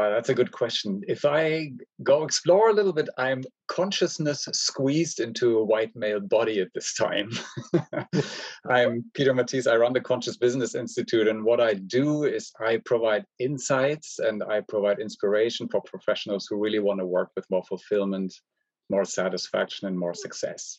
[0.00, 1.02] Uh, that's a good question.
[1.08, 1.72] If I
[2.02, 6.94] go explore a little bit, I'm consciousness squeezed into a white male body at this
[6.94, 7.30] time.
[8.66, 9.70] I'm Peter Matthies.
[9.70, 14.42] I run the Conscious Business Institute, and what I do is I provide insights and
[14.42, 18.32] I provide inspiration for professionals who really want to work with more fulfillment,
[18.88, 20.78] more satisfaction, and more success.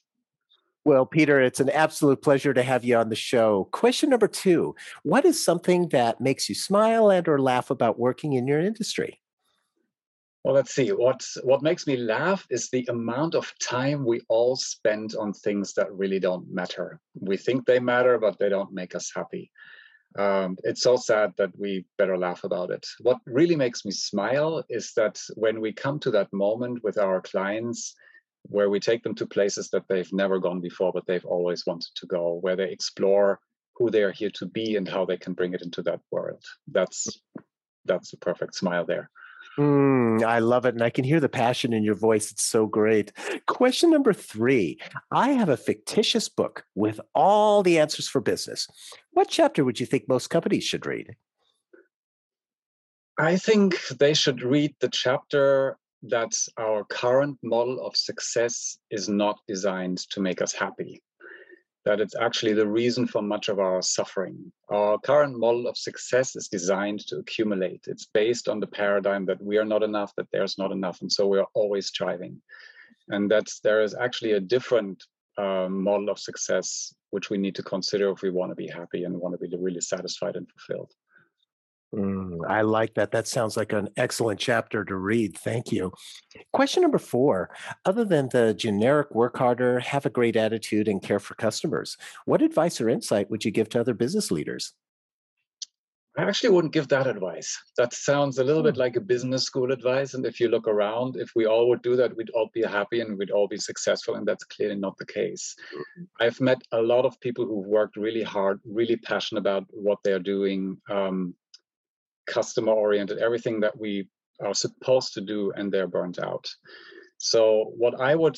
[0.83, 3.67] Well, Peter, it's an absolute pleasure to have you on the show.
[3.71, 8.33] Question number two What is something that makes you smile and or laugh about working
[8.33, 9.21] in your industry?
[10.43, 10.89] Well, let's see.
[10.89, 15.73] What what makes me laugh is the amount of time we all spend on things
[15.73, 16.99] that really don't matter.
[17.13, 19.51] We think they matter, but they don't make us happy.
[20.17, 22.85] Um, it's so sad that we better laugh about it.
[23.01, 27.21] What really makes me smile is that when we come to that moment with our
[27.21, 27.95] clients
[28.43, 31.91] where we take them to places that they've never gone before, but they've always wanted
[31.95, 33.39] to go, where they explore
[33.75, 36.43] who they are here to be and how they can bring it into that world.
[36.67, 37.21] That's
[37.85, 39.09] that's a perfect smile there.
[39.57, 40.75] Mm, I love it.
[40.75, 42.31] And I can hear the passion in your voice.
[42.31, 43.11] It's so great.
[43.47, 44.79] Question number three
[45.11, 48.67] I have a fictitious book with all the answers for business.
[49.11, 51.15] What chapter would you think most companies should read?
[53.19, 59.39] I think they should read the chapter that our current model of success is not
[59.47, 61.01] designed to make us happy.
[61.85, 64.51] That it's actually the reason for much of our suffering.
[64.69, 67.85] Our current model of success is designed to accumulate.
[67.87, 71.11] It's based on the paradigm that we are not enough, that there's not enough, and
[71.11, 72.41] so we're always striving.
[73.09, 75.03] And that there is actually a different
[75.37, 79.03] uh, model of success which we need to consider if we want to be happy
[79.03, 80.91] and want to be really satisfied and fulfilled.
[81.93, 83.11] Mm, I like that.
[83.11, 85.37] That sounds like an excellent chapter to read.
[85.37, 85.91] Thank you.
[86.53, 87.49] Question number four
[87.85, 92.41] Other than the generic work harder, have a great attitude, and care for customers, what
[92.41, 94.73] advice or insight would you give to other business leaders?
[96.17, 97.57] I actually wouldn't give that advice.
[97.77, 98.81] That sounds a little bit hmm.
[98.81, 100.13] like a business school advice.
[100.13, 102.99] And if you look around, if we all would do that, we'd all be happy
[102.99, 104.15] and we'd all be successful.
[104.15, 105.55] And that's clearly not the case.
[105.73, 106.03] Mm-hmm.
[106.19, 110.19] I've met a lot of people who've worked really hard, really passionate about what they're
[110.19, 111.33] doing, um,
[112.27, 114.07] customer oriented, everything that we
[114.41, 116.47] are supposed to do, and they're burnt out.
[117.17, 118.37] So, what I would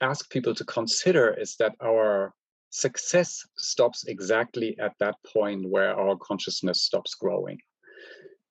[0.00, 2.34] ask people to consider is that our
[2.70, 7.58] success stops exactly at that point where our consciousness stops growing.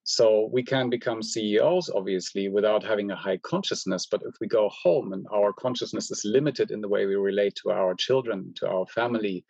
[0.04, 4.08] So we can become CEOs, obviously, without having a high consciousness.
[4.10, 7.56] But if we go home and our consciousness is limited in the way we relate
[7.64, 9.46] to our children, to our family,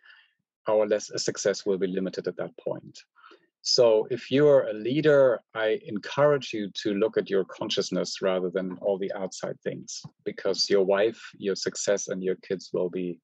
[0.68, 2.98] our less success will be limited at that point.
[3.64, 8.76] So if you're a leader, I encourage you to look at your consciousness rather than
[8.82, 13.20] all the outside things, because your wife, your success, and your kids will be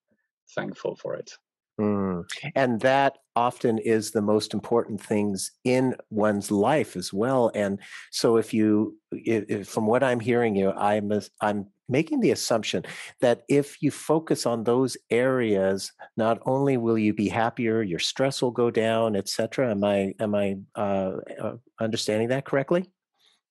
[0.55, 1.33] thankful for it.
[1.81, 2.25] Mm.
[2.57, 7.53] And that often is the most important things in one's life as well.
[7.55, 7.79] And
[8.11, 12.85] so, if you, if, from what I'm hearing you, I'm I'm making the assumption
[13.21, 18.43] that if you focus on those areas, not only will you be happier, your stress
[18.43, 19.71] will go down, etc.
[19.71, 22.91] Am I am I uh, uh, understanding that correctly?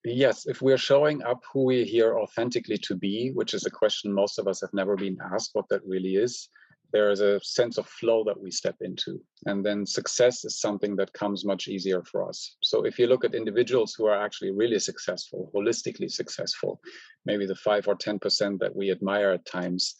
[0.03, 4.13] Yes, if we're showing up who we're here authentically to be, which is a question
[4.13, 6.49] most of us have never been asked what that really is,
[6.93, 9.19] there is a sense of flow that we step into.
[9.45, 12.57] And then success is something that comes much easier for us.
[12.63, 16.79] So if you look at individuals who are actually really successful, holistically successful,
[17.25, 19.95] maybe the five or 10% that we admire at times,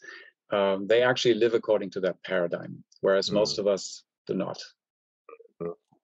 [0.50, 3.34] um, they actually live according to that paradigm, whereas mm.
[3.34, 4.58] most of us do not.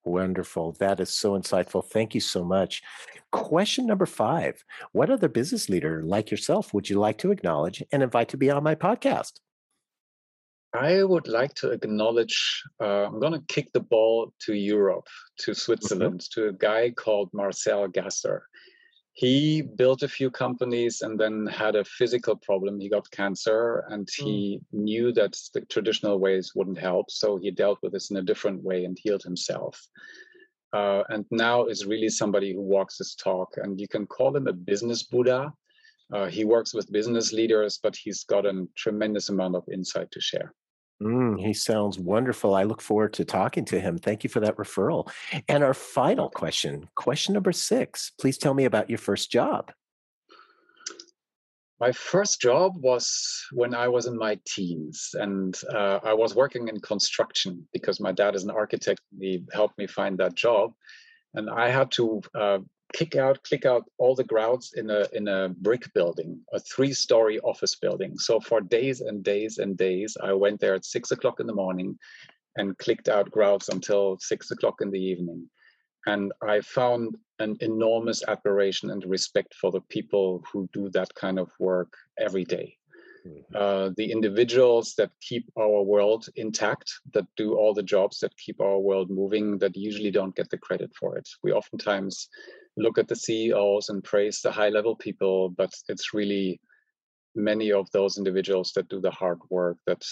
[0.04, 0.72] Wonderful.
[0.72, 1.82] That is so insightful.
[1.82, 2.82] Thank you so much.
[3.30, 4.62] Question number five
[4.92, 8.50] What other business leader like yourself would you like to acknowledge and invite to be
[8.50, 9.40] on my podcast?
[10.74, 15.06] I would like to acknowledge, uh, I'm going to kick the ball to Europe,
[15.38, 15.54] to.
[15.54, 16.40] Switzerland, mm-hmm.
[16.40, 18.48] to a guy called Marcel Gasser.
[19.12, 22.80] He built a few companies and then had a physical problem.
[22.80, 24.80] He got cancer and he mm.
[24.80, 27.08] knew that the traditional ways wouldn't help.
[27.12, 29.80] So he dealt with this in a different way and healed himself.
[30.72, 33.50] Uh, and now is really somebody who walks his talk.
[33.56, 35.52] And you can call him a business Buddha.
[36.12, 40.20] Uh, he works with business leaders, but he's got a tremendous amount of insight to
[40.20, 40.52] share.
[41.02, 42.54] Mm, he sounds wonderful.
[42.54, 43.98] I look forward to talking to him.
[43.98, 45.10] Thank you for that referral.
[45.48, 48.12] And our final question, question number six.
[48.20, 49.72] Please tell me about your first job.
[51.80, 56.68] My first job was when I was in my teens, and uh, I was working
[56.68, 59.00] in construction because my dad is an architect.
[59.18, 60.72] He helped me find that job,
[61.34, 62.58] and I had to uh,
[62.98, 67.36] kick out, click out all the grouts in a in a brick building, a three-story
[67.40, 68.12] office building.
[68.18, 71.60] So for days and days and days, I went there at six o'clock in the
[71.64, 71.98] morning,
[72.56, 75.50] and clicked out grouts until six o'clock in the evening.
[76.06, 81.38] And I found an enormous admiration and respect for the people who do that kind
[81.38, 81.92] of work
[82.26, 82.76] every day.
[83.26, 83.56] Mm-hmm.
[83.56, 88.60] Uh, the individuals that keep our world intact, that do all the jobs that keep
[88.60, 91.26] our world moving, that usually don't get the credit for it.
[91.42, 92.28] We oftentimes
[92.76, 96.60] look at the CEOs and praise the high level people, but it's really
[97.34, 100.02] many of those individuals that do the hard work that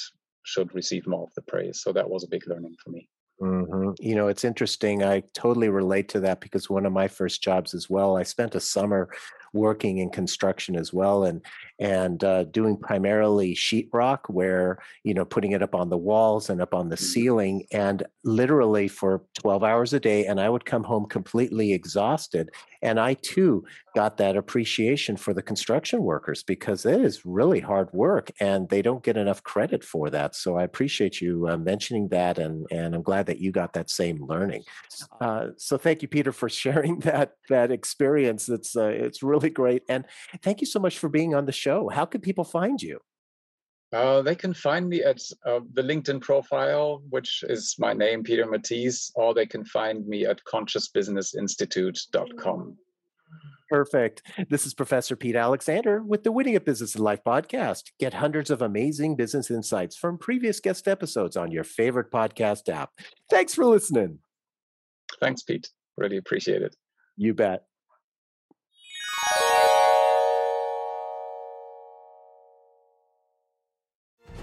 [0.45, 1.81] should receive more of the praise.
[1.81, 3.09] So that was a big learning for me.
[3.41, 3.93] Mm-hmm.
[3.99, 5.03] You know, it's interesting.
[5.03, 8.55] I totally relate to that because one of my first jobs as well, I spent
[8.55, 9.09] a summer
[9.53, 11.43] working in construction as well and
[11.83, 16.61] and uh, doing primarily sheetrock where you know putting it up on the walls and
[16.61, 17.05] up on the mm-hmm.
[17.05, 22.51] ceiling and literally for 12 hours a day and i would come home completely exhausted
[22.83, 23.65] and i too
[23.95, 28.81] got that appreciation for the construction workers because it is really hard work and they
[28.81, 32.95] don't get enough credit for that so i appreciate you uh, mentioning that and and
[32.95, 34.63] i'm glad that you got that same learning
[35.21, 39.85] uh, so thank you peter for sharing that that experience it's uh, it's really great
[39.89, 40.05] and
[40.43, 41.89] thank you so much for being on the show?
[41.89, 43.01] How can people find you?
[43.93, 48.47] Uh, they can find me at uh, the LinkedIn profile, which is my name, Peter
[48.47, 52.79] Matthies, or they can find me at consciousbusinessinstitute.com.
[53.69, 54.23] Perfect.
[54.51, 57.85] This is Professor Pete Alexander with the Winning at Business and Life podcast.
[57.99, 62.91] Get hundreds of amazing business insights from previous guest episodes on your favorite podcast app.
[63.31, 64.19] Thanks for listening.
[65.21, 65.71] Thanks, Pete.
[65.97, 66.77] Really appreciate it.
[67.17, 67.65] You bet.